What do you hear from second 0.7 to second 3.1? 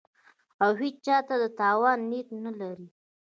هېچا ته د تاوان نیت نه لري